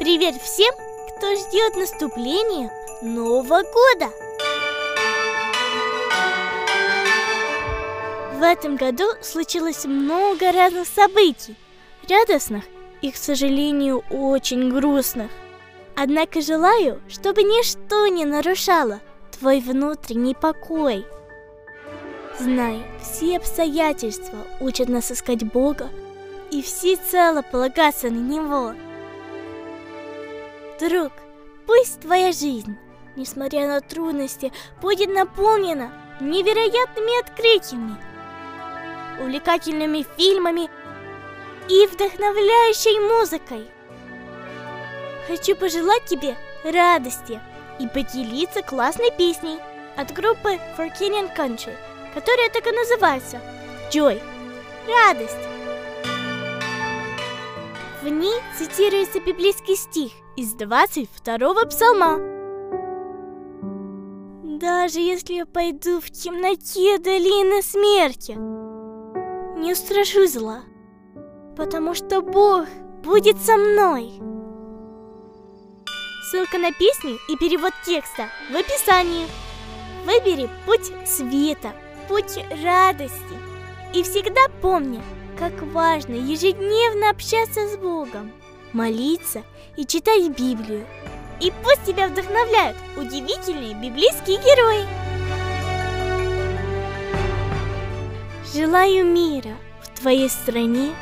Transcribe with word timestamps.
Привет 0.00 0.34
всем, 0.42 0.74
кто 1.16 1.36
ждет 1.36 1.76
наступления 1.76 2.68
Нового 3.00 3.62
года! 3.62 4.10
В 8.36 8.42
этом 8.42 8.74
году 8.74 9.04
случилось 9.22 9.84
много 9.84 10.50
разных 10.50 10.88
событий, 10.88 11.54
радостных 12.08 12.64
и, 13.02 13.12
к 13.12 13.16
сожалению, 13.16 14.02
очень 14.10 14.68
грустных. 14.68 15.30
Однако 15.94 16.40
желаю, 16.40 17.00
чтобы 17.08 17.44
ничто 17.44 18.08
не 18.08 18.24
нарушало 18.24 19.00
твой 19.38 19.60
внутренний 19.60 20.34
покой. 20.34 21.06
Знай, 22.40 22.82
все 23.00 23.36
обстоятельства 23.36 24.38
учат 24.60 24.88
нас 24.88 25.12
искать 25.12 25.44
Бога 25.44 25.88
и 26.50 26.62
всецело 26.62 27.42
полагаться 27.42 28.10
на 28.10 28.18
Него. 28.18 28.74
Друг, 30.80 31.12
пусть 31.66 32.00
твоя 32.00 32.32
жизнь, 32.32 32.76
несмотря 33.14 33.68
на 33.68 33.80
трудности, 33.80 34.52
будет 34.82 35.08
наполнена 35.08 35.92
невероятными 36.20 37.20
открытиями, 37.20 37.96
увлекательными 39.20 40.04
фильмами 40.16 40.68
и 41.68 41.86
вдохновляющей 41.86 42.98
музыкой. 43.00 43.70
Хочу 45.28 45.54
пожелать 45.54 46.04
тебе 46.06 46.36
радости 46.64 47.40
и 47.78 47.86
поделиться 47.86 48.62
классной 48.62 49.12
песней 49.16 49.58
от 49.96 50.12
группы 50.12 50.58
For 50.76 50.90
Kenyan 50.98 51.34
Country, 51.36 51.76
которая 52.14 52.50
так 52.50 52.66
и 52.66 52.72
называется 52.72 53.40
Joy. 53.92 54.20
Радость. 54.88 55.53
В 58.04 58.08
ней 58.08 58.38
цитируется 58.58 59.18
библейский 59.18 59.76
стих 59.76 60.12
из 60.36 60.54
22-го 60.54 61.66
псалма. 61.66 62.18
Даже 64.58 65.00
если 65.00 65.36
я 65.36 65.46
пойду 65.46 66.02
в 66.02 66.10
темноте 66.10 66.98
долины 66.98 67.62
смерти, 67.62 68.32
не 69.58 69.72
устрашусь 69.72 70.34
зла, 70.34 70.64
потому 71.56 71.94
что 71.94 72.20
Бог 72.20 72.66
будет 73.02 73.38
со 73.38 73.56
мной. 73.56 74.12
Ссылка 76.30 76.58
на 76.58 76.72
песню 76.72 77.16
и 77.30 77.36
перевод 77.38 77.72
текста 77.86 78.28
в 78.52 78.54
описании. 78.54 79.26
Выбери 80.04 80.50
путь 80.66 80.92
света, 81.08 81.72
путь 82.06 82.36
радости. 82.62 83.38
И 83.94 84.02
всегда 84.02 84.42
помни, 84.60 85.00
как 85.50 85.62
важно 85.74 86.14
ежедневно 86.14 87.10
общаться 87.10 87.68
с 87.68 87.76
Богом, 87.76 88.32
молиться 88.72 89.42
и 89.76 89.84
читать 89.84 90.30
Библию. 90.30 90.86
И 91.38 91.52
пусть 91.62 91.84
тебя 91.84 92.08
вдохновляют 92.08 92.76
удивительные 92.96 93.74
библейские 93.74 94.38
герои. 94.38 94.86
Желаю 98.54 99.04
мира 99.04 99.54
в 99.82 99.98
твоей 99.98 100.30
стране, 100.30 100.94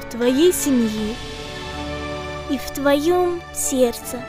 в 0.00 0.12
твоей 0.12 0.52
семье 0.52 1.14
и 2.48 2.56
в 2.56 2.70
твоем 2.70 3.42
сердце. 3.52 4.24